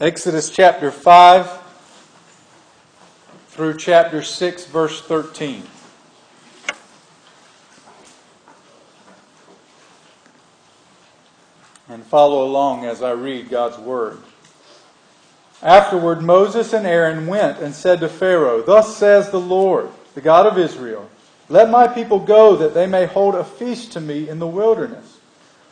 [0.00, 1.60] Exodus chapter 5
[3.48, 5.64] through chapter 6, verse 13.
[11.88, 14.18] And follow along as I read God's word.
[15.64, 20.46] Afterward, Moses and Aaron went and said to Pharaoh, Thus says the Lord, the God
[20.46, 21.10] of Israel,
[21.48, 25.18] Let my people go that they may hold a feast to me in the wilderness.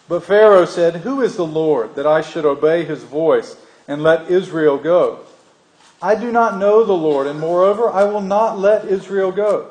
[0.09, 3.57] But Pharaoh said, Who is the Lord that I should obey his voice
[3.89, 5.21] and let Israel go?
[6.03, 9.71] I do not know the Lord, and moreover, I will not let Israel go.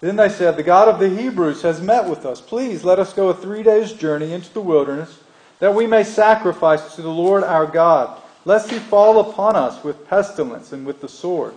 [0.00, 2.40] Then they said, The God of the Hebrews has met with us.
[2.40, 5.18] Please let us go a three days' journey into the wilderness,
[5.58, 10.06] that we may sacrifice to the Lord our God, lest he fall upon us with
[10.06, 11.54] pestilence and with the sword.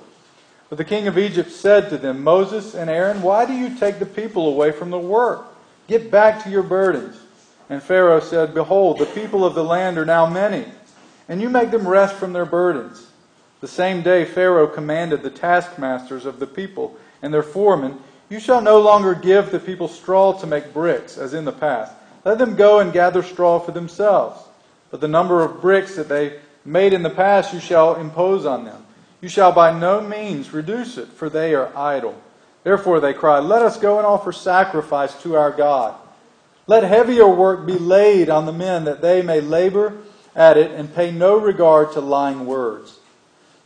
[0.70, 3.99] But the king of Egypt said to them, Moses and Aaron, why do you take
[3.99, 5.46] the people away from the work?
[5.88, 7.18] Get back to your burdens.
[7.70, 10.66] And Pharaoh said, Behold, the people of the land are now many,
[11.30, 13.08] and you make them rest from their burdens.
[13.62, 17.99] The same day Pharaoh commanded the taskmasters of the people and their foremen,
[18.30, 21.94] You shall no longer give the people straw to make bricks, as in the past.
[22.26, 24.41] Let them go and gather straw for themselves.
[24.91, 28.66] But the number of bricks that they made in the past you shall impose on
[28.66, 28.86] them.
[29.21, 32.20] You shall by no means reduce it, for they are idle.
[32.64, 35.96] Therefore they cried, Let us go and offer sacrifice to our God.
[36.66, 39.98] Let heavier work be laid on the men, that they may labor
[40.35, 42.99] at it and pay no regard to lying words.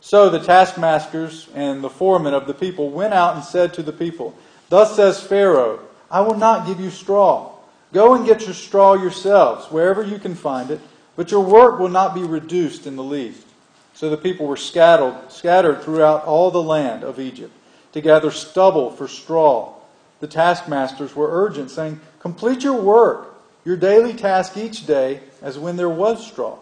[0.00, 3.92] So the taskmasters and the foremen of the people went out and said to the
[3.92, 4.36] people,
[4.68, 7.52] Thus says Pharaoh, I will not give you straw.
[7.92, 10.80] Go and get your straw yourselves, wherever you can find it,
[11.16, 13.46] but your work will not be reduced in the least.
[13.94, 17.52] So the people were scattered, scattered throughout all the land of Egypt
[17.92, 19.72] to gather stubble for straw.
[20.20, 23.33] The taskmasters were urgent, saying, Complete your work,
[23.64, 26.58] your daily task each day, as when there was straw.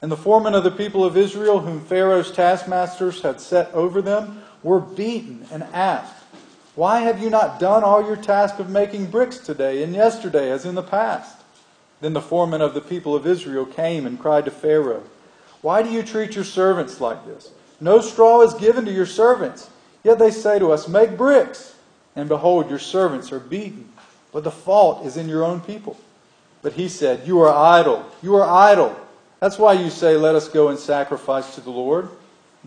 [0.00, 4.42] And the foremen of the people of Israel, whom Pharaoh's taskmasters had set over them,
[4.62, 6.22] were beaten and asked,
[6.74, 10.64] Why have you not done all your task of making bricks today and yesterday, as
[10.64, 11.38] in the past?
[12.00, 15.04] Then the foreman of the people of Israel came and cried to Pharaoh,
[15.60, 17.50] Why do you treat your servants like this?
[17.80, 19.70] No straw is given to your servants.
[20.04, 21.76] Yet they say to us, Make bricks.
[22.14, 23.92] And behold, your servants are beaten
[24.32, 25.96] but the fault is in your own people.
[26.62, 28.08] But he said, You are idle.
[28.22, 28.98] You are idle.
[29.40, 32.08] That's why you say, Let us go and sacrifice to the Lord.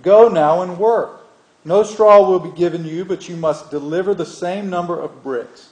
[0.01, 1.21] Go now and work.
[1.63, 5.69] No straw will be given you, but you must deliver the same number of bricks.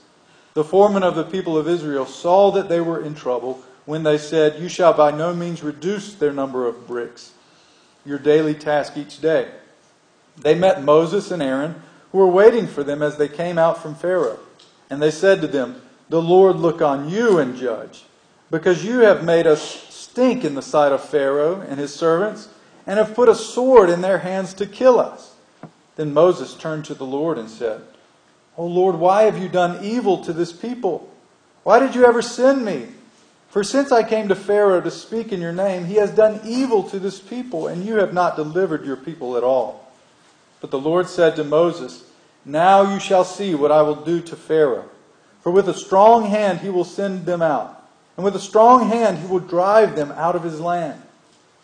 [0.55, 4.17] The foreman of the people of Israel saw that they were in trouble when they
[4.17, 7.33] said, You shall by no means reduce their number of bricks,
[8.05, 9.51] your daily task each day.
[10.37, 13.95] They met Moses and Aaron, who were waiting for them as they came out from
[13.95, 14.39] Pharaoh.
[14.89, 18.05] And they said to them, The Lord look on you and judge,
[18.53, 22.49] because you have made us stink in the sight of Pharaoh and his servants,
[22.85, 25.33] and have put a sword in their hands to kill us.
[25.95, 27.81] Then Moses turned to the Lord and said,
[28.55, 31.11] O Lord, why have you done evil to this people?
[31.63, 32.89] Why did you ever send me?
[33.49, 36.83] For since I came to Pharaoh to speak in your name, he has done evil
[36.89, 39.91] to this people, and you have not delivered your people at all.
[40.61, 42.03] But the Lord said to Moses,
[42.45, 44.91] now you shall see what I will do to Pharaoh.
[45.41, 47.79] For with a strong hand he will send them out,
[48.15, 51.01] and with a strong hand he will drive them out of his land.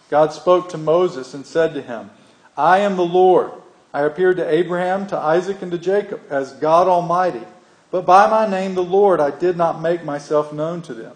[0.09, 2.09] God spoke to Moses and said to him,
[2.57, 3.51] I am the Lord.
[3.93, 7.43] I appeared to Abraham, to Isaac, and to Jacob as God Almighty.
[7.91, 11.15] But by my name, the Lord, I did not make myself known to them.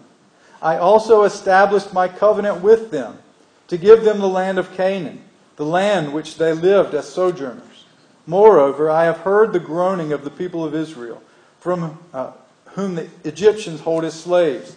[0.60, 3.18] I also established my covenant with them
[3.68, 5.22] to give them the land of Canaan,
[5.56, 7.84] the land which they lived as sojourners.
[8.26, 11.22] Moreover, I have heard the groaning of the people of Israel,
[11.60, 12.32] from uh,
[12.70, 14.76] whom the Egyptians hold as slaves,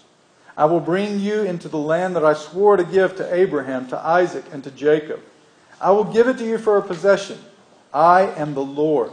[0.61, 3.97] I will bring you into the land that I swore to give to Abraham, to
[3.97, 5.19] Isaac, and to Jacob.
[5.81, 7.39] I will give it to you for a possession.
[7.91, 9.09] I am the Lord.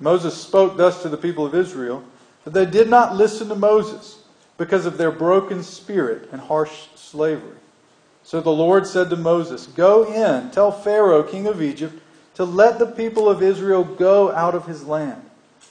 [0.00, 2.02] Moses spoke thus to the people of Israel,
[2.44, 4.22] but they did not listen to Moses
[4.56, 7.58] because of their broken spirit and harsh slavery.
[8.22, 12.00] So the Lord said to Moses, Go in, tell Pharaoh, king of Egypt,
[12.36, 15.28] to let the people of Israel go out of his land.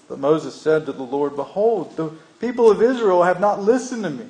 [0.07, 4.11] But Moses said to the Lord, Behold, the people of Israel have not listened to
[4.11, 4.27] me.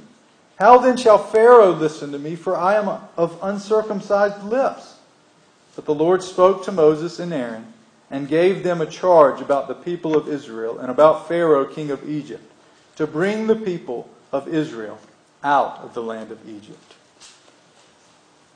[0.57, 4.97] How then shall Pharaoh listen to me, for I am of uncircumcised lips?
[5.75, 7.73] But the Lord spoke to Moses and Aaron
[8.11, 12.07] and gave them a charge about the people of Israel and about Pharaoh, king of
[12.07, 12.43] Egypt,
[12.97, 14.99] to bring the people of Israel
[15.43, 16.93] out of the land of Egypt.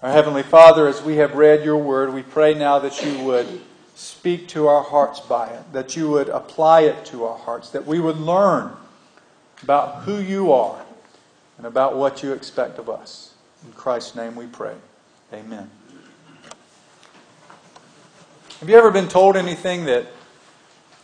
[0.04, 3.62] Our Heavenly Father, as we have read your word, we pray now that you would
[3.96, 7.88] speak to our hearts by it, that you would apply it to our hearts, that
[7.88, 8.72] we would learn
[9.64, 10.80] about who you are
[11.58, 13.34] and about what you expect of us.
[13.66, 14.76] In Christ's name we pray.
[15.34, 15.70] Amen.
[18.60, 20.08] Have you ever been told anything that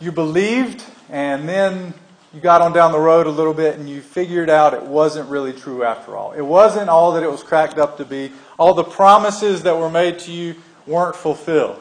[0.00, 1.94] you believed and then
[2.32, 5.28] you got on down the road a little bit and you figured out it wasn't
[5.28, 6.32] really true after all?
[6.32, 8.32] It wasn't all that it was cracked up to be.
[8.58, 11.80] All the promises that were made to you weren't fulfilled.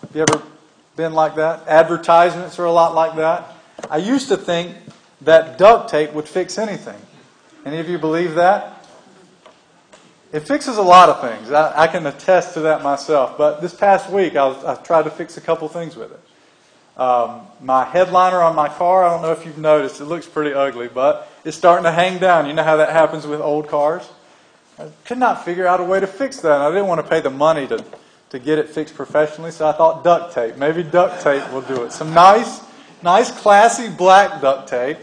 [0.00, 0.42] Have you ever
[0.96, 1.66] been like that?
[1.68, 3.54] Advertisements are a lot like that.
[3.90, 4.76] I used to think
[5.22, 7.00] that duct tape would fix anything.
[7.64, 8.86] Any of you believe that?
[10.32, 11.50] It fixes a lot of things.
[11.50, 13.36] I, I, can attest to that myself.
[13.36, 16.20] But this past week, I, was, I tried to fix a couple things with it.
[17.00, 20.52] Um, my headliner on my car, I don't know if you've noticed, it looks pretty
[20.52, 22.46] ugly, but it's starting to hang down.
[22.46, 24.08] You know how that happens with old cars?
[24.78, 26.60] I could not figure out a way to fix that.
[26.60, 27.84] I didn't want to pay the money to,
[28.30, 30.56] to get it fixed professionally, so I thought duct tape.
[30.56, 31.92] Maybe duct tape will do it.
[31.92, 32.60] Some nice,
[33.02, 34.98] nice, classy black duct tape.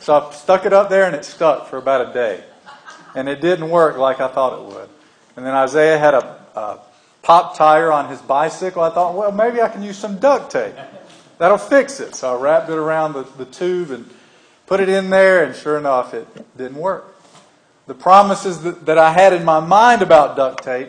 [0.00, 2.44] So I stuck it up there and it stuck for about a day
[3.14, 4.88] and it didn't work like I thought it would.
[5.36, 6.78] And then Isaiah had a, a
[7.22, 8.82] pop tire on his bicycle.
[8.82, 10.74] I thought, well, maybe I can use some duct tape.
[11.38, 12.14] That'll fix it.
[12.14, 14.08] So I wrapped it around the, the tube and
[14.66, 17.14] put it in there, and sure enough, it didn't work.
[17.86, 20.88] The promises that, that I had in my mind about duct tape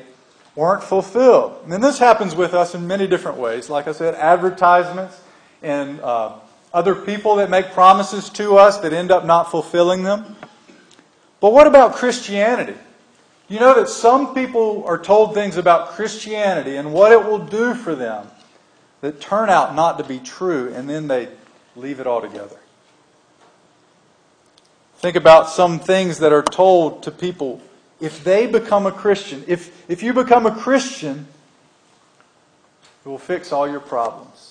[0.56, 1.64] weren't fulfilled.
[1.70, 3.70] And this happens with us in many different ways.
[3.70, 5.22] Like I said, advertisements
[5.62, 6.34] and uh,
[6.74, 10.36] other people that make promises to us that end up not fulfilling them.
[11.40, 12.76] But what about Christianity?
[13.48, 17.74] You know that some people are told things about Christianity and what it will do
[17.74, 18.28] for them
[19.02, 21.30] that turn out not to be true, and then they
[21.76, 22.58] leave it altogether.
[24.98, 27.62] Think about some things that are told to people
[28.02, 29.44] if they become a Christian.
[29.48, 31.28] If, if you become a Christian,
[33.06, 34.49] it will fix all your problems.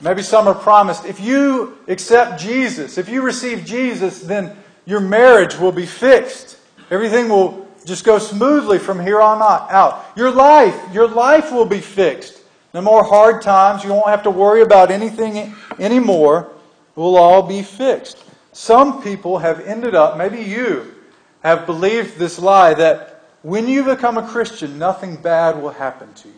[0.00, 4.56] Maybe some are promised if you accept Jesus, if you receive Jesus, then
[4.86, 6.56] your marriage will be fixed.
[6.90, 10.04] Everything will just go smoothly from here on out.
[10.16, 12.42] Your life, your life will be fixed.
[12.72, 13.84] No more hard times.
[13.84, 16.50] You won't have to worry about anything anymore.
[16.96, 18.24] It will all be fixed.
[18.52, 20.94] Some people have ended up, maybe you
[21.42, 26.28] have believed this lie that when you become a Christian, nothing bad will happen to
[26.28, 26.34] you.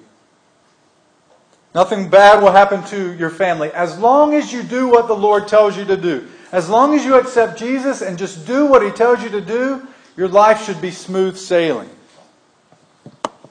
[1.75, 5.49] Nothing bad will happen to your family as long as you do what the Lord
[5.49, 6.29] tells you to do.
[6.53, 9.87] As long as you accept Jesus and just do what He tells you to do,
[10.17, 11.89] your life should be smooth sailing.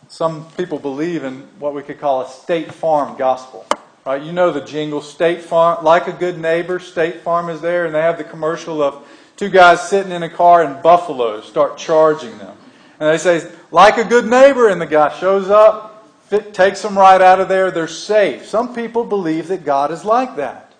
[0.07, 3.65] Some people believe in what we could call a state farm gospel.
[4.06, 4.21] Right?
[4.21, 7.94] You know the jingle, State Farm, like a good neighbor, State Farm is there, and
[7.94, 9.07] they have the commercial of
[9.38, 12.57] two guys sitting in a car in Buffalo start charging them.
[13.00, 15.90] And they say, like a good neighbor, and the guy shows up,
[16.31, 18.45] fit, takes them right out of there, they're safe.
[18.45, 20.72] Some people believe that God is like that.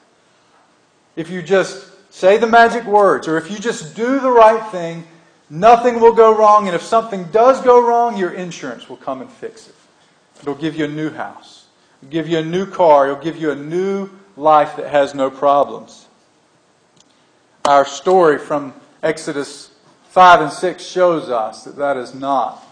[1.18, 5.04] If you just say the magic words, or if you just do the right thing,
[5.50, 6.68] nothing will go wrong.
[6.68, 9.76] And if something does go wrong, your insurance will come and fix it.
[10.40, 11.66] It'll give you a new house,
[12.02, 15.30] it'll give you a new car, it'll give you a new life that has no
[15.30, 16.08] problems.
[17.66, 19.72] Our story from Exodus
[20.12, 22.64] 5 and 6 shows us that that is not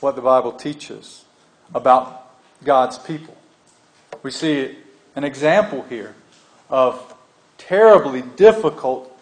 [0.00, 1.25] what the Bible teaches
[1.74, 2.30] about
[2.64, 3.36] God's people.
[4.22, 4.76] We see
[5.14, 6.14] an example here
[6.68, 7.14] of
[7.58, 9.12] terribly difficult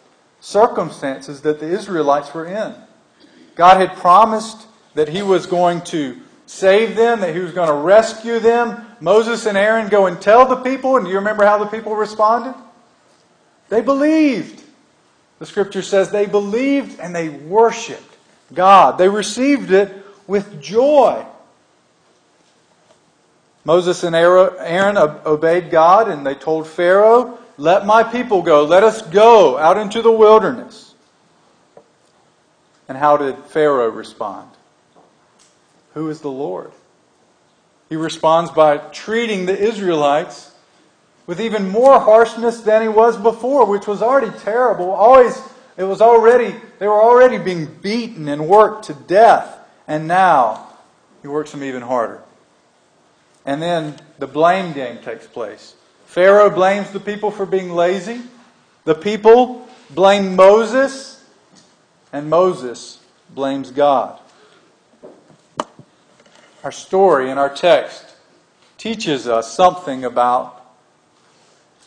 [0.41, 2.75] circumstances that the Israelites were in.
[3.55, 7.75] God had promised that He was going to save them, that He was going to
[7.75, 8.85] rescue them.
[9.01, 12.55] Moses and Aaron go and tell the people, and you remember how the people responded?
[13.69, 14.63] They believed.
[15.39, 18.17] The scripture says they believed and they worshiped
[18.53, 18.99] God.
[18.99, 19.93] They received it
[20.27, 21.25] with joy.
[23.65, 28.65] Moses and Aaron obeyed God and they told Pharaoh, let my people go.
[28.65, 30.95] Let us go out into the wilderness.
[32.89, 34.51] And how did Pharaoh respond?
[35.95, 36.73] Who is the Lord?
[37.89, 40.53] He responds by treating the Israelites
[41.27, 44.91] with even more harshness than he was before, which was already terrible.
[44.91, 45.41] Always,
[45.77, 49.57] it was already, they were already being beaten and worked to death.
[49.87, 50.67] And now,
[51.23, 52.21] he works them even harder.
[53.47, 55.75] And then the blame game takes place.
[56.07, 58.23] Pharaoh blames the people for being lazy.
[58.85, 61.25] The people blame Moses,
[62.13, 63.01] and Moses
[63.35, 64.19] blames God.
[66.63, 68.15] Our story and our text
[68.79, 70.65] teaches us something about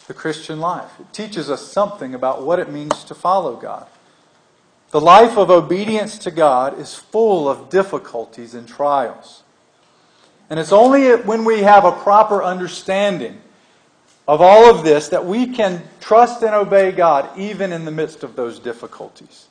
[0.08, 0.92] the Christian life.
[1.00, 3.88] It teaches us something about what it means to follow God.
[4.92, 9.44] The life of obedience to God is full of difficulties and trials.
[10.50, 13.42] And it's only when we have a proper understanding
[14.28, 18.24] of all of this that we can trust and obey God even in the midst
[18.24, 19.48] of those difficulties.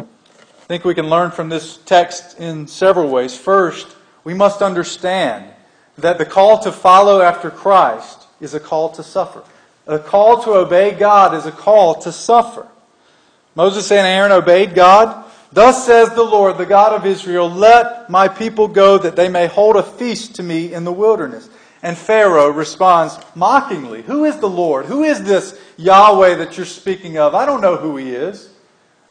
[0.00, 3.36] I think we can learn from this text in several ways.
[3.36, 5.50] First, we must understand
[5.98, 9.42] that the call to follow after Christ is a call to suffer.
[9.86, 12.66] A call to obey God is a call to suffer.
[13.54, 15.23] Moses and Aaron obeyed God.
[15.54, 19.46] Thus says the Lord, the God of Israel, let my people go that they may
[19.46, 21.48] hold a feast to me in the wilderness.
[21.80, 24.86] And Pharaoh responds mockingly, Who is the Lord?
[24.86, 27.36] Who is this Yahweh that you're speaking of?
[27.36, 28.50] I don't know who he is.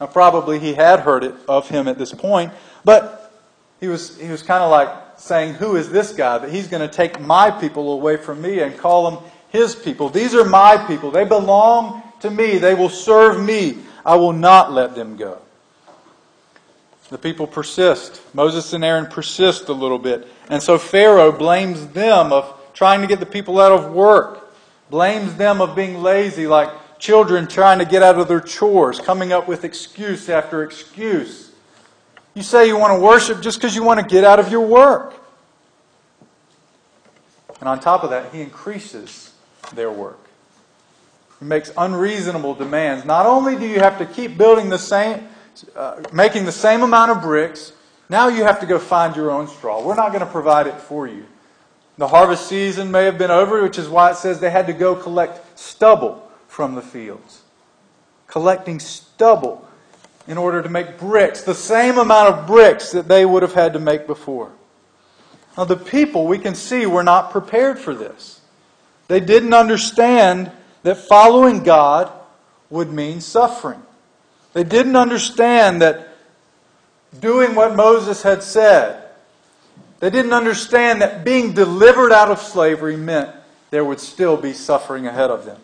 [0.02, 2.52] Now, probably he had heard it of him at this point,
[2.84, 3.32] but
[3.80, 6.86] he was, he was kind of like saying, Who is this guy that he's going
[6.86, 10.10] to take my people away from me and call them his people?
[10.10, 11.10] These are my people.
[11.10, 12.58] They belong to me.
[12.58, 13.78] They will serve me.
[14.06, 15.40] I will not let them go.
[17.14, 18.24] The people persist.
[18.34, 20.28] Moses and Aaron persist a little bit.
[20.50, 24.52] And so Pharaoh blames them of trying to get the people out of work,
[24.90, 29.32] blames them of being lazy, like children trying to get out of their chores, coming
[29.32, 31.52] up with excuse after excuse.
[32.34, 34.66] You say you want to worship just because you want to get out of your
[34.66, 35.14] work.
[37.60, 39.36] And on top of that, he increases
[39.76, 40.18] their work.
[41.40, 43.06] He makes unreasonable demands.
[43.06, 45.28] Not only do you have to keep building the same,
[45.76, 47.74] uh, making the same amount of bricks,
[48.10, 49.84] now you have to go find your own straw.
[49.84, 51.26] We're not going to provide it for you.
[51.98, 54.74] The harvest season may have been over, which is why it says they had to
[54.74, 57.42] go collect stubble from the fields.
[58.28, 59.68] Collecting stubble
[60.28, 63.74] in order to make bricks, the same amount of bricks that they would have had
[63.74, 64.52] to make before.
[65.58, 68.42] Now, the people, we can see, were not prepared for this.
[69.08, 70.52] They didn't understand
[70.84, 72.12] that following God
[72.70, 73.82] would mean suffering.
[74.54, 76.10] They didn't understand that
[77.20, 79.04] doing what Moses had said,
[80.00, 83.34] they didn't understand that being delivered out of slavery meant
[83.72, 85.60] there would still be suffering ahead of them.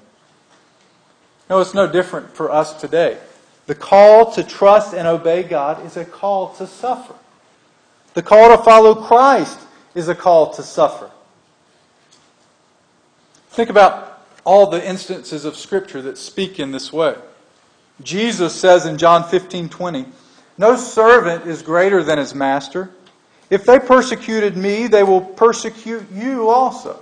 [1.49, 3.17] No, it's no different for us today.
[3.67, 7.15] The call to trust and obey God is a call to suffer.
[8.13, 9.59] The call to follow Christ
[9.93, 11.11] is a call to suffer.
[13.49, 17.15] Think about all the instances of Scripture that speak in this way.
[18.01, 20.05] Jesus says in John 15 20,
[20.57, 22.89] No servant is greater than his master.
[23.49, 27.01] If they persecuted me, they will persecute you also.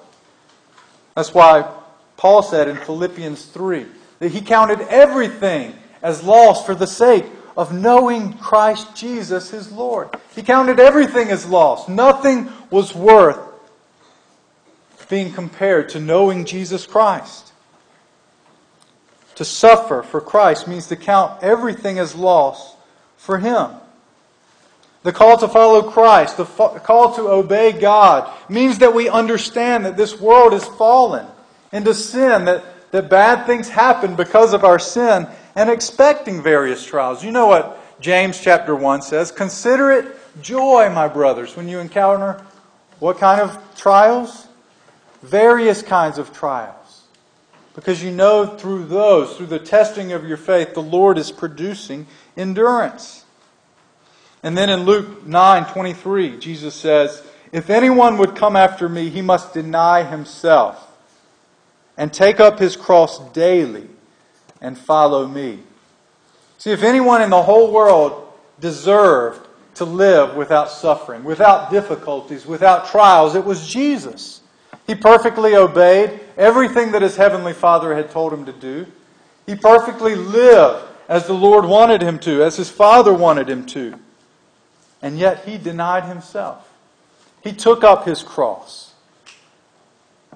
[1.15, 1.69] That's why
[2.15, 3.85] Paul said in Philippians 3
[4.19, 7.25] that he counted everything as lost for the sake
[7.57, 10.09] of knowing Christ Jesus his Lord.
[10.35, 11.89] He counted everything as lost.
[11.89, 13.39] Nothing was worth
[15.09, 17.51] being compared to knowing Jesus Christ.
[19.37, 22.75] To suffer for Christ means to count everything as loss
[23.17, 23.69] for Him.
[25.03, 29.95] The call to follow Christ, the call to obey God, means that we understand that
[29.95, 31.27] this world is fallen
[31.71, 37.23] into sin, that, that bad things happen because of our sin, and expecting various trials.
[37.23, 39.31] You know what James chapter 1 says?
[39.31, 42.43] Consider it joy, my brothers, when you encounter
[42.97, 44.47] what kind of trials?
[45.21, 46.76] Various kinds of trials.
[47.77, 52.07] Because you know through those, through the testing of your faith, the Lord is producing
[52.35, 53.23] endurance.
[54.41, 59.21] And then in Luke 9 23, Jesus says, If anyone would come after me, he
[59.21, 60.91] must deny himself
[61.95, 63.87] and take up his cross daily
[64.59, 65.59] and follow me.
[66.57, 72.87] See, if anyone in the whole world deserved to live without suffering, without difficulties, without
[72.87, 74.41] trials, it was Jesus.
[74.87, 78.87] He perfectly obeyed everything that his heavenly Father had told him to do.
[79.45, 83.99] He perfectly lived as the Lord wanted him to, as his Father wanted him to.
[85.01, 86.73] And yet he denied himself.
[87.43, 88.93] He took up his cross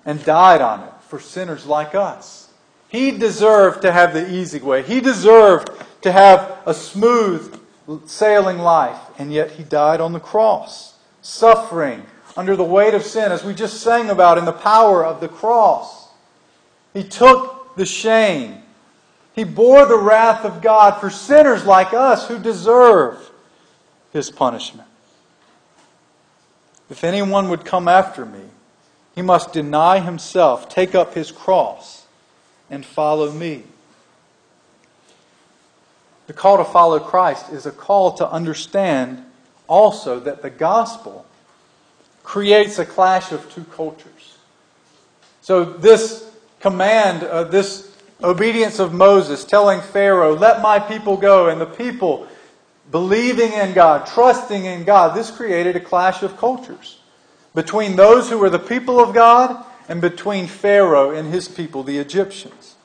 [0.05, 2.50] and died on it for sinners like us.
[2.89, 4.84] He deserved to have the easy way.
[4.84, 5.70] He deserved
[6.01, 7.58] to have a smooth
[8.05, 9.00] sailing life.
[9.17, 13.53] And yet he died on the cross, suffering under the weight of sin, as we
[13.53, 16.09] just sang about in the power of the cross.
[16.93, 18.61] He took the shame.
[19.33, 23.31] He bore the wrath of God for sinners like us who deserve
[24.11, 24.88] his punishment.
[26.89, 28.43] If anyone would come after me,
[29.15, 32.05] he must deny himself, take up his cross,
[32.69, 33.63] and follow me.
[36.27, 39.25] The call to follow Christ is a call to understand
[39.67, 41.25] also that the gospel
[42.23, 44.37] creates a clash of two cultures.
[45.41, 51.59] So, this command, uh, this obedience of Moses, telling Pharaoh, Let my people go, and
[51.59, 52.27] the people
[52.91, 56.99] believing in God, trusting in God, this created a clash of cultures
[57.55, 61.97] between those who were the people of God and between Pharaoh and his people, the
[61.97, 62.75] Egyptians.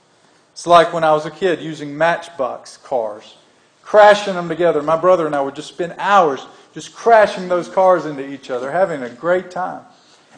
[0.52, 3.36] It's like when I was a kid using matchbox cars,
[3.86, 4.82] crashing them together.
[4.82, 8.70] My brother and I would just spend hours just crashing those cars into each other,
[8.70, 9.82] having a great time.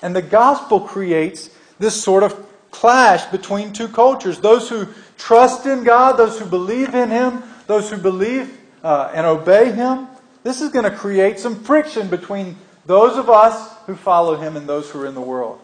[0.02, 4.86] And the gospel creates this sort of clash between two cultures those who
[5.16, 10.06] trust in God, those who believe in Him, those who believe uh, and obey Him.
[10.42, 14.68] This is going to create some friction between those of us who follow Him and
[14.68, 15.58] those who are in the world.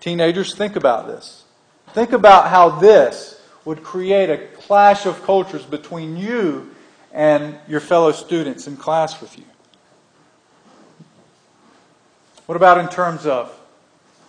[0.00, 1.44] Teenagers, think about this.
[1.94, 6.74] Think about how this would create a clash of cultures between you
[7.12, 9.44] and your fellow students in class with you.
[12.46, 13.58] What about in terms of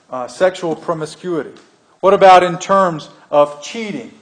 [0.10, 1.52] uh, sexual promiscuity?
[2.02, 4.13] What about in terms of cheating?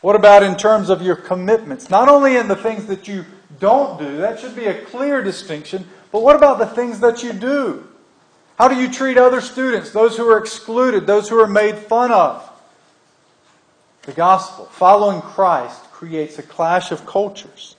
[0.00, 1.90] What about in terms of your commitments?
[1.90, 3.24] Not only in the things that you
[3.58, 7.32] don't do, that should be a clear distinction, but what about the things that you
[7.32, 7.86] do?
[8.58, 12.12] How do you treat other students, those who are excluded, those who are made fun
[12.12, 12.45] of?
[14.06, 17.74] The gospel, following Christ, creates a clash of cultures.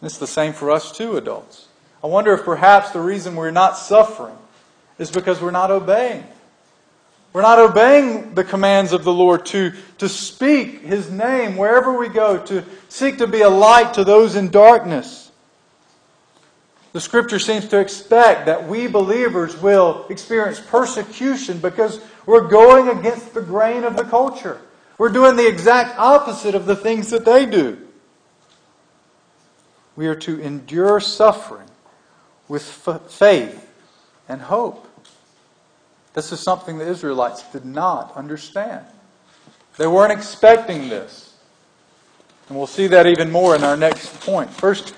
[0.00, 1.68] And it's the same for us too, adults.
[2.02, 4.36] I wonder if perhaps the reason we're not suffering
[4.98, 6.24] is because we're not obeying.
[7.32, 12.08] We're not obeying the commands of the Lord to, to speak His name wherever we
[12.08, 15.30] go, to seek to be a light to those in darkness.
[16.92, 23.32] The Scripture seems to expect that we believers will experience persecution because we're going against
[23.32, 24.60] the grain of the culture.
[24.98, 27.78] We're doing the exact opposite of the things that they do.
[29.94, 31.68] We are to endure suffering
[32.48, 33.70] with faith
[34.28, 34.86] and hope.
[36.14, 38.86] This is something the Israelites did not understand.
[39.76, 41.34] They weren't expecting this.
[42.48, 44.50] And we'll see that even more in our next point.
[44.50, 44.94] First,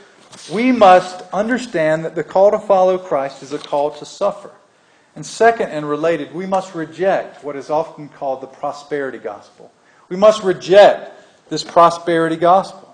[0.53, 4.53] we must understand that the call to follow Christ is a call to suffer.
[5.17, 9.73] And second, and related, we must reject what is often called the prosperity gospel.
[10.09, 11.13] We must reject
[11.51, 12.89] this prosperity gospel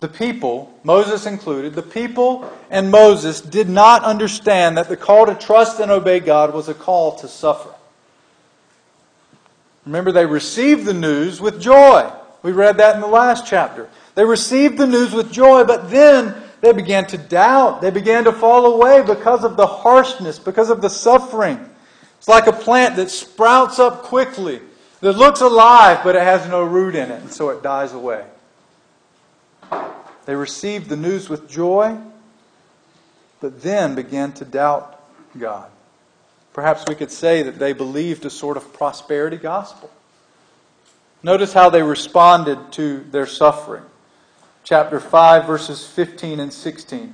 [0.00, 5.34] the people, Moses included, the people and Moses did not understand that the call to
[5.34, 7.68] trust and obey God was a call to suffer.
[9.84, 12.10] Remember, they received the news with joy.
[12.42, 13.88] We read that in the last chapter.
[14.14, 17.82] They received the news with joy, but then they began to doubt.
[17.82, 21.58] They began to fall away because of the harshness, because of the suffering.
[22.18, 24.60] It's like a plant that sprouts up quickly,
[25.00, 28.24] that looks alive, but it has no root in it, and so it dies away.
[30.26, 31.96] They received the news with joy,
[33.40, 35.00] but then began to doubt
[35.38, 35.70] God.
[36.52, 39.90] Perhaps we could say that they believed a sort of prosperity gospel.
[41.22, 43.84] Notice how they responded to their suffering.
[44.64, 47.00] Chapter 5, verses 15 and 16.
[47.00, 47.12] It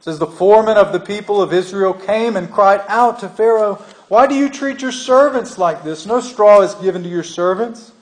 [0.00, 3.76] says, The foreman of the people of Israel came and cried out to Pharaoh,
[4.12, 6.04] Why do you treat your servants like this?
[6.04, 7.92] No straw is given to your servants.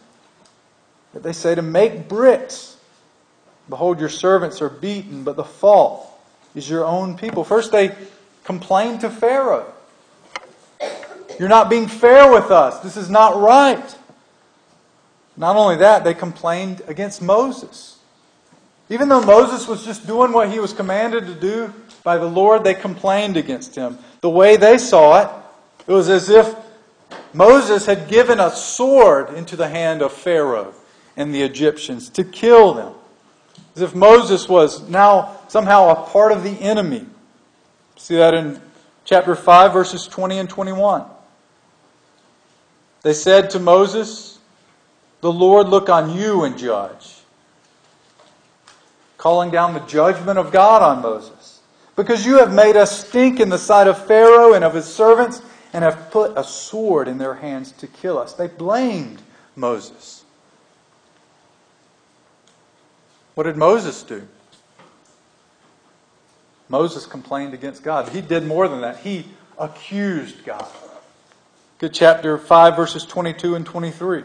[1.12, 2.76] But they say to make bricks.
[3.68, 6.10] Behold, your servants are beaten, but the fault
[6.52, 7.44] is your own people.
[7.44, 7.94] First, they
[8.42, 9.72] complained to Pharaoh.
[11.38, 12.80] You're not being fair with us.
[12.80, 13.96] This is not right.
[15.36, 18.00] Not only that, they complained against Moses.
[18.88, 22.64] Even though Moses was just doing what he was commanded to do by the Lord,
[22.64, 23.96] they complained against him.
[24.22, 25.39] The way they saw it,
[25.90, 26.54] it was as if
[27.32, 30.72] Moses had given a sword into the hand of Pharaoh
[31.16, 32.94] and the Egyptians to kill them.
[33.74, 37.06] As if Moses was now somehow a part of the enemy.
[37.96, 38.62] See that in
[39.04, 41.06] chapter 5, verses 20 and 21.
[43.02, 44.38] They said to Moses,
[45.22, 47.16] The Lord look on you and judge.
[49.18, 51.62] Calling down the judgment of God on Moses.
[51.96, 55.42] Because you have made us stink in the sight of Pharaoh and of his servants,
[55.72, 58.32] and have put a sword in their hands to kill us.
[58.32, 59.22] They blamed
[59.54, 60.24] Moses.
[63.34, 64.26] What did Moses do?
[66.68, 68.08] Moses complained against God.
[68.10, 69.00] He did more than that.
[69.00, 69.26] He
[69.58, 70.66] accused God.
[71.78, 74.24] Good chapter 5, verses 22 and 23.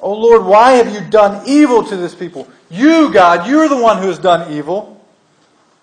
[0.00, 2.48] Oh Lord, why have you done evil to this people?
[2.70, 5.04] You, God, you're the one who has done evil.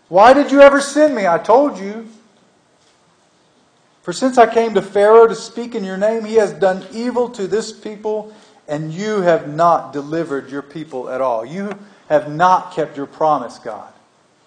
[0.07, 1.27] Why did you ever send me?
[1.27, 2.07] I told you.
[4.07, 7.27] For since I came to Pharaoh to speak in your name, he has done evil
[7.31, 8.33] to this people
[8.65, 11.45] and you have not delivered your people at all.
[11.45, 13.91] You have not kept your promise, God.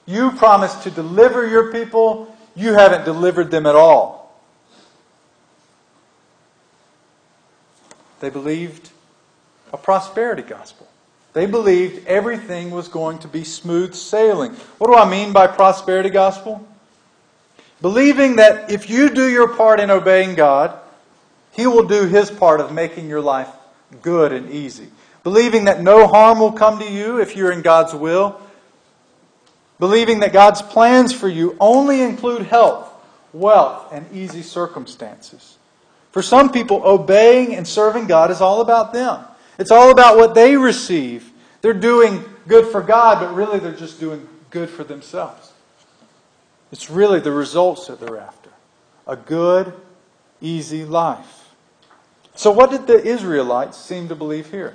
[0.07, 4.35] You promised to deliver your people, you haven't delivered them at all.
[8.21, 8.89] They believed
[9.75, 10.89] a prosperity gospel.
[11.35, 14.53] They believed everything was going to be smooth sailing.
[14.79, 16.67] What do I mean by prosperity gospel?
[17.83, 20.79] Believing that if you do your part in obeying God,
[21.53, 23.49] He will do His part of making your life
[24.03, 24.89] good and easy.
[25.23, 28.41] Believing that no harm will come to you if you're in God's will.
[29.79, 32.91] Believing that God's plans for you only include health,
[33.33, 35.57] wealth, and easy circumstances.
[36.13, 39.25] For some people, obeying and serving God is all about them.
[39.59, 41.31] It's all about what they receive.
[41.63, 45.53] They're doing good for God, but really they're just doing good for themselves.
[46.73, 48.51] It's really the results that they're after
[49.07, 49.73] a good,
[50.41, 51.53] easy life.
[52.37, 54.75] So, what did the Israelites seem to believe here?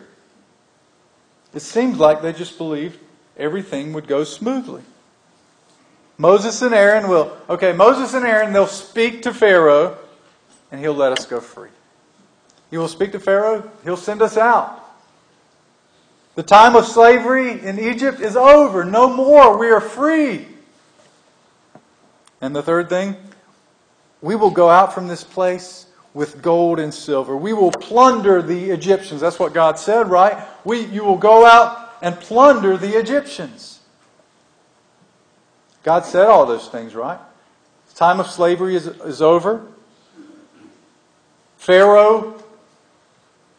[1.53, 2.99] It seemed like they just believed
[3.38, 4.84] everything would go smoothly.
[6.17, 9.97] Moses and Aaron will, okay, Moses and Aaron, they'll speak to Pharaoh
[10.71, 11.69] and he'll let us go free.
[12.69, 14.81] He will speak to Pharaoh, he'll send us out.
[16.36, 18.84] The time of slavery in Egypt is over.
[18.84, 19.58] No more.
[19.58, 20.45] We are free.
[22.41, 23.15] And the third thing,
[24.21, 27.36] we will go out from this place with gold and silver.
[27.36, 29.21] We will plunder the Egyptians.
[29.21, 30.48] That's what God said, right?
[30.63, 33.80] We, you will go out and plunder the Egyptians.
[35.84, 37.19] God said all those things, right?
[37.89, 39.65] The time of slavery is, is over.
[41.58, 42.41] Pharaoh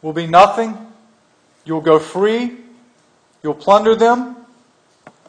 [0.01, 0.77] will be nothing.
[1.65, 2.57] You'll go free.
[3.43, 4.37] You'll plunder them.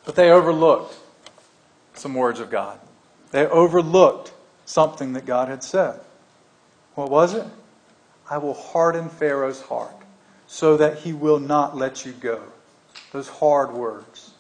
[0.06, 0.96] But they overlooked
[1.94, 2.80] some words of God.
[3.32, 4.34] They overlooked
[4.66, 6.00] something that God had said.
[6.96, 7.46] What was it?
[8.30, 9.96] I will harden Pharaoh's heart
[10.48, 12.42] so that he will not let you go.
[13.12, 14.32] Those hard words.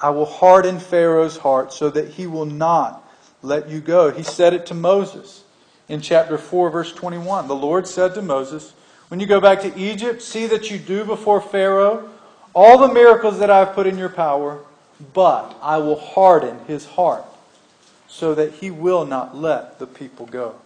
[0.00, 3.08] I will harden Pharaoh's heart so that he will not
[3.42, 4.10] let you go.
[4.10, 5.44] He said it to Moses
[5.88, 7.48] in chapter 4, verse 21.
[7.48, 8.72] The Lord said to Moses,
[9.08, 12.10] When you go back to Egypt, see that you do before Pharaoh
[12.54, 14.60] all the miracles that I have put in your power,
[15.14, 17.24] but I will harden his heart
[18.08, 20.56] so that he will not let the people go.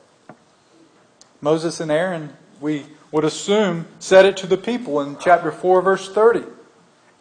[1.40, 6.09] Moses and Aaron, we would assume, said it to the people in chapter 4, verse
[6.11, 6.44] 30.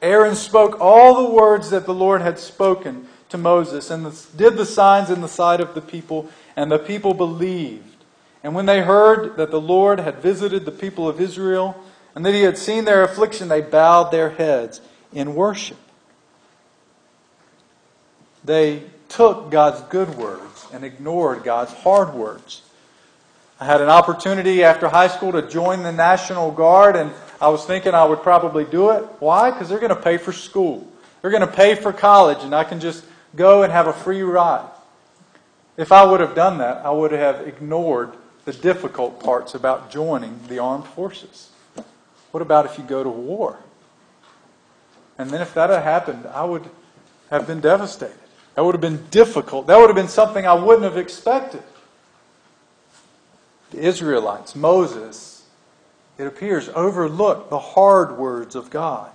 [0.02, 4.04] Aaron spoke all the words that the Lord had spoken to Moses and
[4.36, 8.04] did the signs in the sight of the people, and the people believed.
[8.44, 11.82] And when they heard that the Lord had visited the people of Israel
[12.16, 14.82] and that he had seen their affliction, they bowed their heads
[15.14, 15.78] in worship.
[18.44, 22.62] They took God's good words and ignored God's hard words.
[23.60, 27.66] I had an opportunity after high school to join the National Guard, and I was
[27.66, 29.04] thinking I would probably do it.
[29.20, 29.52] Why?
[29.52, 30.88] Because they're going to pay for school.
[31.22, 34.24] They're going to pay for college, and I can just go and have a free
[34.24, 34.68] ride.
[35.78, 38.14] If I would have done that, I would have ignored
[38.46, 41.52] the difficult parts about joining the armed forces.
[42.32, 43.60] What about if you go to war?
[45.18, 46.70] And then if that had happened, I would
[47.30, 48.18] have been devastated.
[48.56, 49.68] That would have been difficult.
[49.68, 51.64] That would have been something I wouldn't have expected
[53.72, 55.44] the Israelites, Moses,
[56.18, 59.10] it appears, overlooked the hard words of God.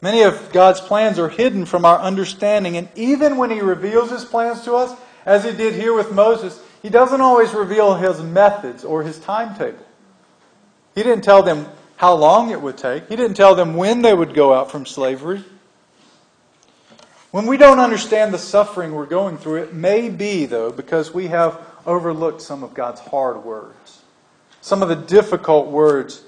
[0.00, 4.24] Many of God's plans are hidden from our understanding, and even when He reveals His
[4.24, 8.84] plans to us, as He did here with Moses, He doesn't always reveal His methods
[8.84, 9.84] or His timetable.
[10.94, 14.14] He didn't tell them how long it would take, He didn't tell them when they
[14.14, 15.42] would go out from slavery.
[17.34, 21.26] When we don't understand the suffering we're going through, it may be, though, because we
[21.26, 24.02] have overlooked some of God's hard words,
[24.60, 26.22] some of the difficult words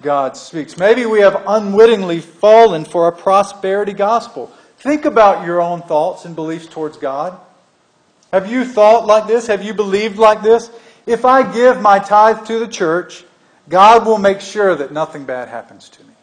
[0.00, 0.78] God speaks.
[0.78, 4.52] Maybe we have unwittingly fallen for a prosperity gospel.
[4.78, 7.36] Think about your own thoughts and beliefs towards God.
[8.32, 9.48] Have you thought like this?
[9.48, 10.70] Have you believed like this?
[11.04, 13.24] If I give my tithe to the church,
[13.68, 16.13] God will make sure that nothing bad happens to me.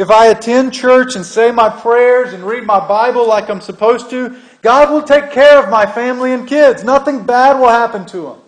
[0.00, 4.08] If I attend church and say my prayers and read my Bible like I'm supposed
[4.08, 6.82] to, God will take care of my family and kids.
[6.82, 8.38] Nothing bad will happen to them.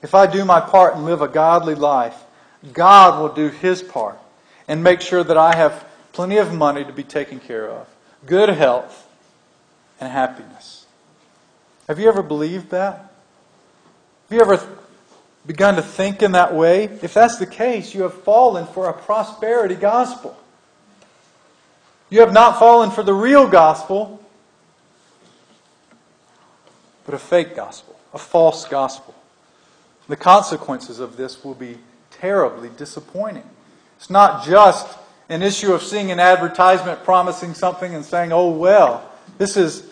[0.00, 2.16] If I do my part and live a godly life,
[2.72, 4.18] God will do His part
[4.66, 7.86] and make sure that I have plenty of money to be taken care of,
[8.24, 9.06] good health,
[10.00, 10.86] and happiness.
[11.86, 13.12] Have you ever believed that?
[14.30, 14.79] Have you ever
[15.50, 18.92] begun to think in that way, if that's the case, you have fallen for a
[18.92, 20.38] prosperity gospel.
[22.08, 24.22] You have not fallen for the real gospel,
[27.04, 29.12] but a fake gospel, a false gospel.
[30.06, 31.78] The consequences of this will be
[32.12, 33.50] terribly disappointing.
[33.96, 34.86] It's not just
[35.28, 39.82] an issue of seeing an advertisement promising something and saying, oh, well, this is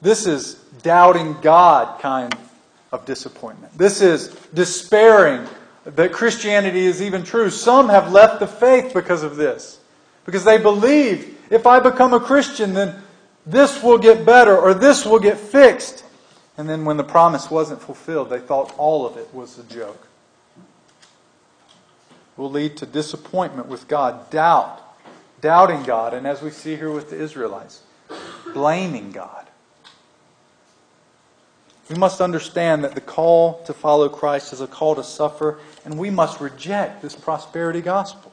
[0.00, 2.36] This is doubting God kind
[2.96, 3.76] of disappointment.
[3.76, 5.46] This is despairing
[5.84, 7.50] that Christianity is even true.
[7.50, 9.78] Some have left the faith because of this,
[10.24, 12.96] because they believe if I become a Christian, then
[13.46, 16.04] this will get better or this will get fixed.
[16.58, 20.08] And then when the promise wasn't fulfilled, they thought all of it was a joke.
[22.36, 24.82] Will lead to disappointment with God, doubt,
[25.40, 27.82] doubting God, and as we see here with the Israelites,
[28.52, 29.45] blaming God.
[31.88, 35.98] We must understand that the call to follow Christ is a call to suffer, and
[35.98, 38.32] we must reject this prosperity gospel.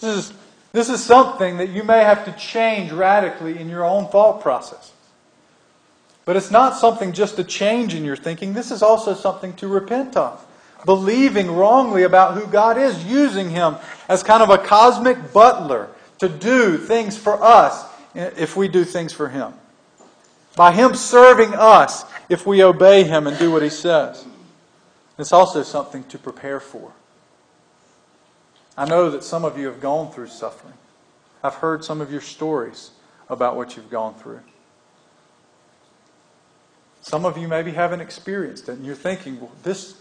[0.00, 0.32] This is,
[0.72, 4.92] this is something that you may have to change radically in your own thought process.
[6.26, 8.52] But it's not something just to change in your thinking.
[8.52, 10.46] This is also something to repent of.
[10.84, 13.76] Believing wrongly about who God is, using Him
[14.08, 17.84] as kind of a cosmic butler to do things for us
[18.14, 19.54] if we do things for Him.
[20.56, 24.24] By Him serving us if we obey Him and do what He says.
[25.18, 26.92] It's also something to prepare for.
[28.78, 30.72] I know that some of you have gone through suffering.
[31.42, 32.92] I've heard some of your stories
[33.28, 34.40] about what you've gone through.
[37.02, 39.96] Some of you maybe haven't experienced it, and you're thinking, well, this,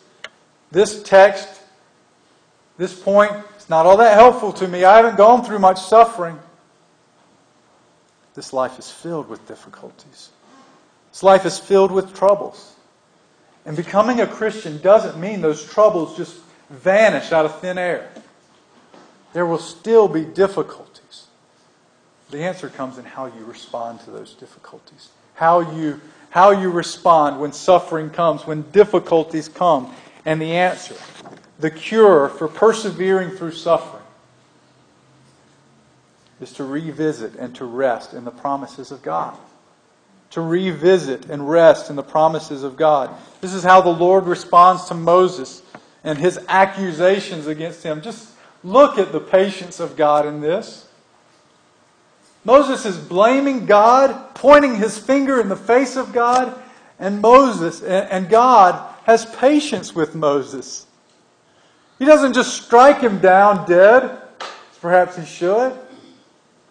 [0.72, 1.62] this text,
[2.78, 4.84] this point, it's not all that helpful to me.
[4.84, 6.38] I haven't gone through much suffering.
[8.36, 10.30] This life is filled with difficulties.
[11.12, 12.76] This life is filled with troubles.
[13.66, 16.38] And becoming a Christian doesn't mean those troubles just
[16.70, 18.10] vanish out of thin air.
[19.34, 21.28] There will still be difficulties.
[22.32, 27.40] The answer comes in how you respond to those difficulties, how you how you respond
[27.40, 29.94] when suffering comes, when difficulties come.
[30.26, 30.96] And the answer,
[31.60, 34.04] the cure for persevering through suffering,
[36.40, 39.36] is to revisit and to rest in the promises of God.
[40.32, 43.10] To revisit and rest in the promises of God.
[43.42, 45.64] This is how the Lord responds to Moses
[46.04, 48.02] and his accusations against him.
[48.02, 48.30] Just
[48.64, 50.88] look at the patience of God in this.
[52.46, 56.62] Moses is blaming God, pointing his finger in the face of God,
[57.00, 60.86] and Moses and God has patience with Moses.
[61.98, 64.22] He doesn't just strike him down dead,
[64.80, 65.78] perhaps he should.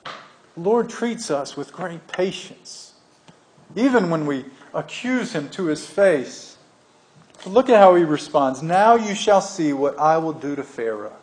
[0.05, 2.88] The Lord treats us with great patience,
[3.79, 6.57] even when we accuse him to his face.
[7.47, 8.63] look at how he responds.
[8.63, 11.17] Now you shall see what I will do to Pharaoh.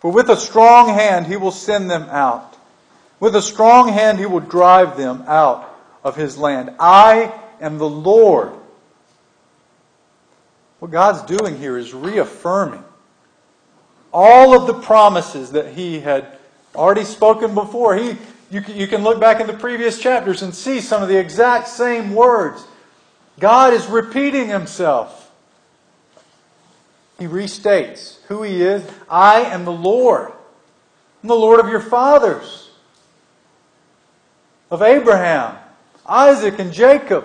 [0.00, 2.56] For with a strong hand he will send them out
[3.18, 6.74] with a strong hand, he will drive them out of his land.
[6.78, 8.52] I am the Lord.
[10.78, 12.84] What God's doing here is reaffirming
[14.12, 16.38] all of the promises that he had
[16.74, 17.96] already spoken before.
[17.96, 18.16] He,
[18.50, 21.68] you, you can look back in the previous chapters and see some of the exact
[21.68, 22.64] same words.
[23.38, 25.30] God is repeating himself.
[27.18, 28.88] He restates who he is.
[29.08, 30.32] I am the Lord.
[31.22, 32.70] I'm the Lord of your fathers
[34.70, 35.56] of Abraham,
[36.04, 37.24] Isaac, and Jacob.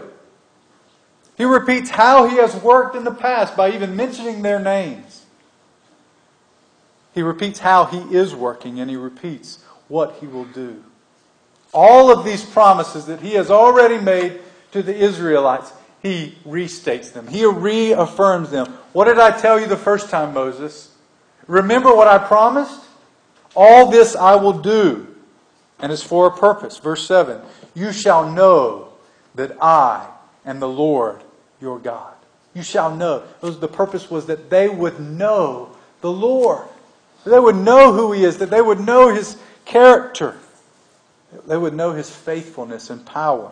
[1.38, 5.26] He repeats how he has worked in the past by even mentioning their names.
[7.14, 10.84] He repeats how he is working and he repeats what he will do.
[11.74, 17.28] All of these promises that he has already made to the Israelites, he restates them.
[17.28, 18.68] He reaffirms them.
[18.94, 20.94] What did I tell you the first time, Moses?
[21.48, 22.82] Remember what I promised?
[23.56, 25.12] All this I will do
[25.82, 26.78] and it's for a purpose.
[26.78, 27.42] Verse 7
[27.74, 28.90] You shall know
[29.36, 30.08] that I
[30.46, 31.24] am the Lord
[31.60, 32.14] your God.
[32.54, 33.24] You shall know.
[33.42, 36.68] The purpose was that they would know the Lord.
[37.24, 40.38] That they would know who He is, that they would know His character,
[41.48, 43.52] they would know His faithfulness and power.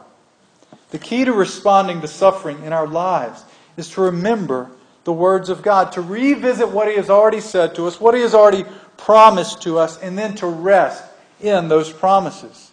[0.91, 3.43] The key to responding to suffering in our lives
[3.77, 4.69] is to remember
[5.03, 8.21] the words of God, to revisit what He has already said to us, what He
[8.21, 8.65] has already
[8.97, 11.03] promised to us, and then to rest
[11.39, 12.71] in those promises.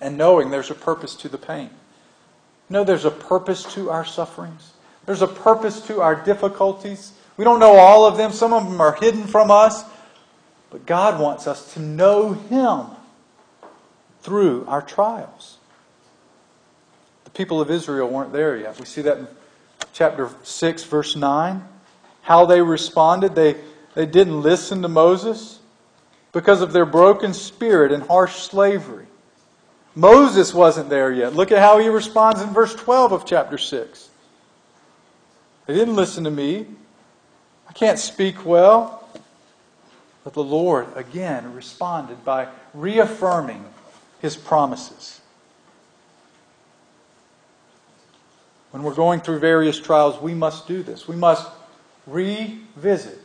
[0.00, 1.70] And knowing there's a purpose to the pain.
[2.68, 4.72] No, there's a purpose to our sufferings.
[5.06, 7.12] There's a purpose to our difficulties.
[7.36, 8.32] We don't know all of them.
[8.32, 9.84] Some of them are hidden from us.
[10.70, 12.95] But God wants us to know Him
[14.26, 15.56] through our trials.
[17.22, 18.76] The people of Israel weren't there yet.
[18.80, 19.28] We see that in
[19.92, 21.62] chapter 6, verse 9.
[22.22, 23.36] How they responded.
[23.36, 23.54] They,
[23.94, 25.60] they didn't listen to Moses
[26.32, 29.06] because of their broken spirit and harsh slavery.
[29.94, 31.32] Moses wasn't there yet.
[31.34, 34.08] Look at how he responds in verse 12 of chapter 6.
[35.66, 36.66] They didn't listen to me.
[37.68, 39.08] I can't speak well.
[40.24, 43.64] But the Lord again responded by reaffirming
[44.20, 45.20] his promises.
[48.76, 51.08] when we're going through various trials, we must do this.
[51.08, 51.48] We must
[52.06, 53.18] revisit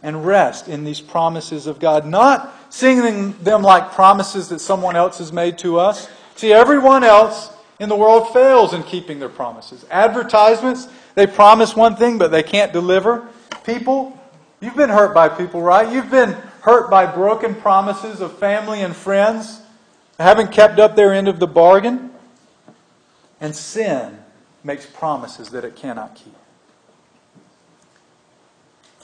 [0.00, 5.18] and rest in these promises of God, not seeing them like promises that someone else
[5.18, 6.08] has made to us.
[6.36, 7.50] See, everyone else
[7.80, 9.84] in the world fails in keeping their promises.
[9.90, 13.26] Advertisements, they promise one thing, but they can't deliver.
[13.64, 14.16] People,
[14.60, 15.92] you've been hurt by people, right?
[15.92, 19.61] You've been hurt by broken promises of family and friends,
[20.22, 22.10] haven't kept up their end of the bargain.
[23.40, 24.18] And sin
[24.64, 26.34] makes promises that it cannot keep.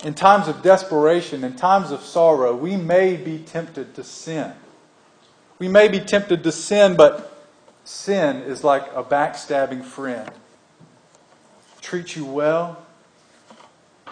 [0.05, 4.53] In times of desperation, in times of sorrow, we may be tempted to sin.
[5.59, 7.47] We may be tempted to sin, but
[7.83, 10.31] sin is like a backstabbing friend.
[11.81, 12.85] Treats you well,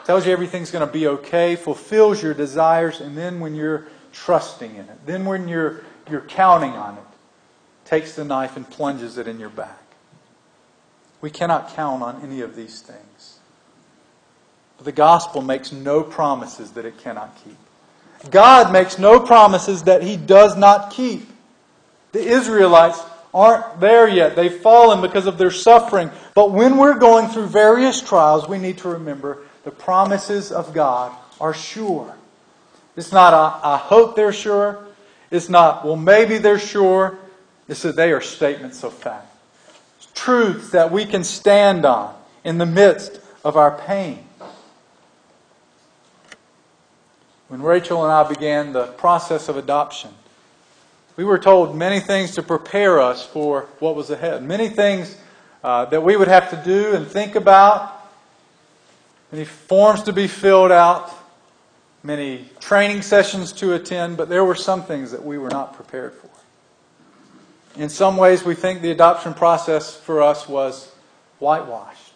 [0.05, 4.75] tells you everything's going to be okay, fulfills your desires, and then when you're trusting
[4.75, 7.05] in it, then when you're, you're counting on it,
[7.85, 9.83] takes the knife and plunges it in your back.
[11.21, 13.39] We cannot count on any of these things.
[14.77, 17.57] But the gospel makes no promises that it cannot keep.
[18.31, 21.29] God makes no promises that he does not keep.
[22.13, 23.01] The Israelites
[23.33, 24.37] aren't there yet.
[24.37, 26.11] They've fallen because of their suffering.
[26.35, 31.13] But when we're going through various trials, we need to remember the promises of God
[31.41, 32.15] are sure.
[32.97, 34.86] It's not, a, I hope they're sure.
[35.31, 37.19] It's not, well, maybe they're sure.
[37.69, 39.37] It's that they are statements of fact
[40.17, 42.13] truths that we can stand on
[42.43, 44.27] in the midst of our pain.
[47.49, 50.11] When Rachel and I began the process of adoption,
[51.17, 54.43] we were told many things to prepare us for what was ahead.
[54.43, 55.17] Many things
[55.63, 57.93] uh, that we would have to do and think about,
[59.31, 61.13] many forms to be filled out,
[62.03, 66.15] many training sessions to attend, but there were some things that we were not prepared
[66.15, 66.29] for.
[67.81, 70.93] In some ways, we think the adoption process for us was
[71.39, 72.15] whitewashed.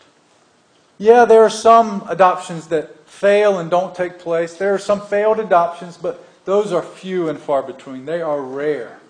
[0.98, 4.54] Yeah, there are some adoptions that fail and don't take place.
[4.54, 8.06] There are some failed adoptions, but those are few and far between.
[8.06, 9.00] They are rare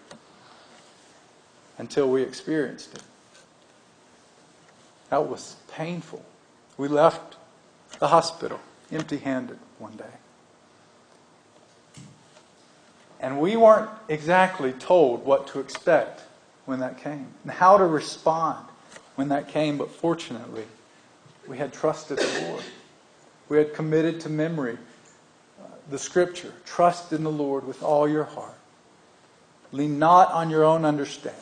[1.79, 3.03] until we experienced it.
[5.11, 6.25] That was painful.
[6.77, 7.37] We left
[7.99, 8.61] the hospital
[8.93, 10.20] empty handed one day.
[13.21, 16.23] And we weren't exactly told what to expect
[16.65, 18.67] when that came and how to respond
[19.17, 19.77] when that came.
[19.77, 20.65] But fortunately,
[21.47, 22.65] we had trusted the Lord.
[23.49, 24.79] We had committed to memory
[25.61, 28.55] uh, the scripture trust in the Lord with all your heart.
[29.73, 31.41] Lean not on your own understanding.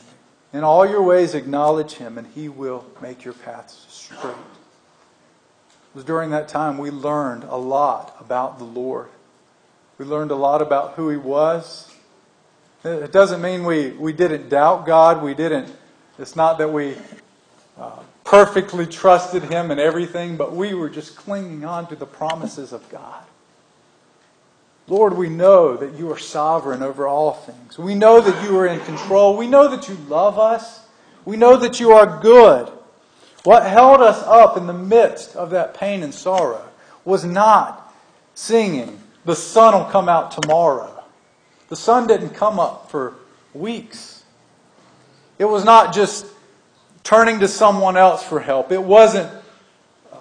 [0.53, 4.33] In all your ways, acknowledge Him, and He will make your paths straight.
[4.33, 9.09] It was during that time we learned a lot about the Lord.
[9.99, 11.89] We learned a lot about who He was,
[12.85, 15.23] it doesn't mean we, we didn't doubt God.
[15.23, 15.75] We didn't.
[16.19, 16.97] It's not that we
[17.77, 22.73] uh, perfectly trusted Him and everything, but we were just clinging on to the promises
[22.73, 23.25] of God.
[24.87, 27.79] Lord, we know that you are sovereign over all things.
[27.79, 29.37] We know that you are in control.
[29.37, 30.81] We know that you love us.
[31.25, 32.69] We know that you are good.
[33.43, 36.67] What held us up in the midst of that pain and sorrow
[37.05, 37.93] was not
[38.35, 41.05] singing, the sun will come out tomorrow.
[41.69, 43.13] The sun didn't come up for
[43.53, 44.25] weeks.
[45.39, 46.25] It was not just
[47.05, 48.73] turning to someone else for help.
[48.73, 49.31] It wasn't
[50.11, 50.17] uh,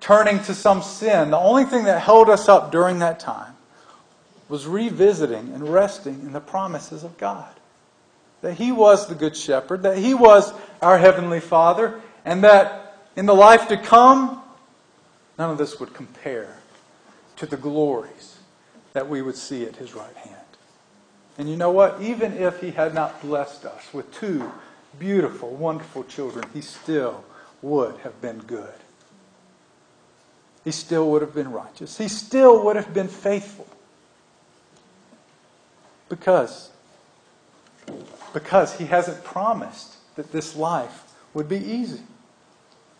[0.00, 1.32] turning to some sin.
[1.32, 3.56] The only thing that held us up during that time
[4.48, 7.52] was revisiting and resting in the promises of God.
[8.40, 13.26] That He was the Good Shepherd, that He was our Heavenly Father, and that in
[13.26, 14.42] the life to come,
[15.38, 16.56] none of this would compare
[17.36, 18.38] to the glories
[18.92, 20.44] that we would see at His right hand.
[21.36, 22.00] And you know what?
[22.00, 24.52] Even if he had not blessed us with two
[24.98, 27.24] beautiful, wonderful children, he still
[27.60, 28.74] would have been good.
[30.64, 31.98] He still would have been righteous.
[31.98, 33.66] He still would have been faithful.
[36.08, 36.70] Because
[38.32, 42.00] because he hasn't promised that this life would be easy.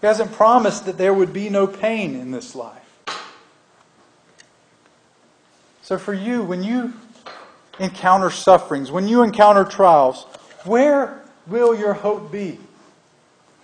[0.00, 2.83] He hasn't promised that there would be no pain in this life.
[5.84, 6.94] So for you, when you
[7.78, 10.24] encounter sufferings, when you encounter trials,
[10.64, 12.58] where will your hope be?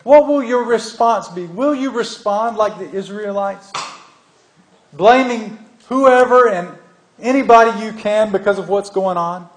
[0.03, 1.47] What will your response be?
[1.47, 3.73] Will you respond like the Israelites?
[4.93, 5.59] Blaming
[5.89, 6.69] whoever and
[7.19, 9.49] anybody you can because of what's going on?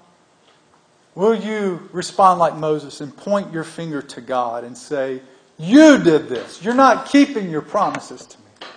[1.14, 5.20] Will you respond like Moses and point your finger to God and say,
[5.58, 6.64] You did this.
[6.64, 8.68] You're not keeping your promises to me?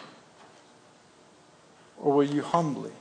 [1.99, 2.91] Or will you humbly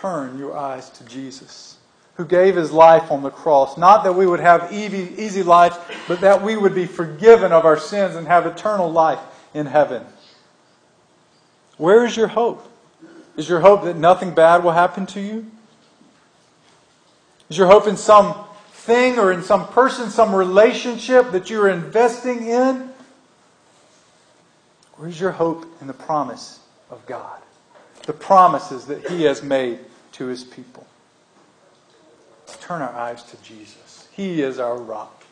[0.00, 1.76] turn your eyes to Jesus,
[2.14, 3.76] who gave his life on the cross.
[3.76, 5.76] Not that we would have easy, life,
[6.08, 9.20] but that we would be forgiven of our sins and have eternal life
[9.52, 10.04] in heaven.
[11.76, 12.66] Where is your hope?
[13.36, 15.50] Is your hope that nothing bad will happen to you?
[17.48, 18.34] Is your hope in some
[18.72, 22.90] thing or in some person, some relationship that you're investing in?
[24.98, 27.40] Or is your hope in the promise of God?
[28.06, 29.78] The promises that He has made
[30.12, 30.86] to His people.
[32.46, 34.08] Let's turn our eyes to Jesus.
[34.12, 35.24] He is our rock,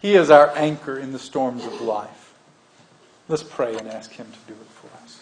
[0.00, 2.34] He is our anchor in the storms of life.
[3.28, 5.20] Let's pray and ask Him to do it for us.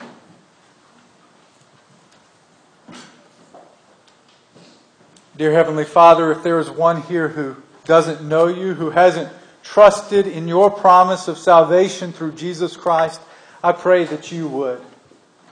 [5.36, 9.32] Dear Heavenly Father, if there is one here who doesn't know you, who hasn't
[9.62, 13.20] trusted in your promise of salvation through Jesus Christ,
[13.62, 14.80] I pray that you would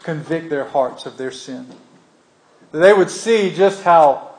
[0.02, 1.66] convict their hearts of their sin.
[2.76, 4.34] That they would see just how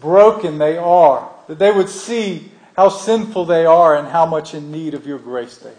[0.00, 1.28] broken they are.
[1.48, 5.18] That they would see how sinful they are and how much in need of your
[5.18, 5.74] grace they are.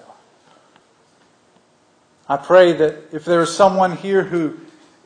[2.28, 4.58] I pray that if there is someone here who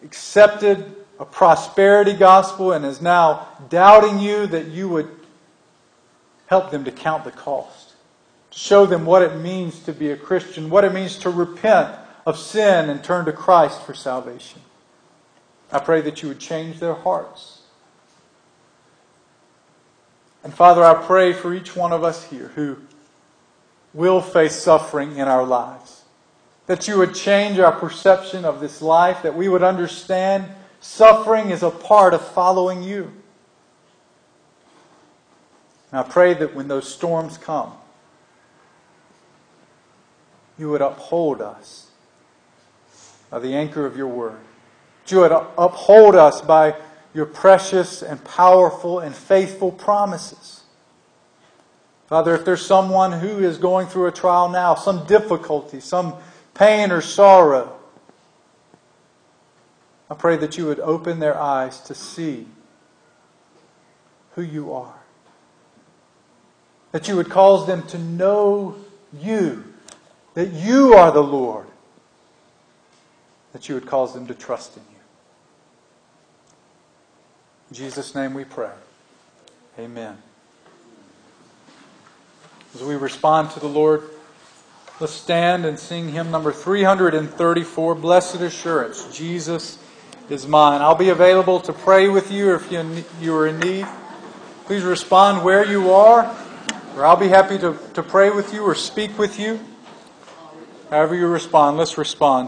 [0.04, 5.12] accepted a prosperity gospel and is now doubting you, that you would
[6.48, 7.94] help them to count the cost,
[8.50, 11.96] to show them what it means to be a Christian, what it means to repent
[12.26, 14.62] of sin and turn to Christ for salvation.
[15.72, 17.62] I pray that you would change their hearts.
[20.44, 22.78] And Father, I pray for each one of us here who
[23.94, 26.04] will face suffering in our lives.
[26.68, 30.50] That you would change our perception of this life, that we would understand
[30.82, 33.12] Suffering is a part of following you.
[35.92, 37.74] And I pray that when those storms come,
[40.58, 41.88] you would uphold us
[43.30, 44.40] by the anchor of your word.
[45.12, 46.76] You would uphold us by
[47.14, 50.62] your precious and powerful and faithful promises.
[52.08, 56.16] Father, if there's someone who is going through a trial now, some difficulty, some
[56.54, 57.76] pain or sorrow,
[60.10, 62.48] I pray that you would open their eyes to see
[64.34, 64.96] who you are.
[66.92, 68.76] That you would cause them to know
[69.14, 69.64] you,
[70.34, 71.68] that you are the Lord.
[73.54, 74.99] That you would cause them to trust in you.
[77.70, 78.72] In Jesus' name we pray.
[79.78, 80.18] Amen.
[82.74, 84.04] As we respond to the Lord,
[85.00, 89.78] let's stand and sing hymn number 334 Blessed Assurance, Jesus
[90.30, 90.82] is mine.
[90.82, 93.88] I'll be available to pray with you if you, you are in need.
[94.66, 96.36] Please respond where you are,
[96.96, 99.60] or I'll be happy to, to pray with you or speak with you.
[100.90, 102.48] However you respond, let's respond.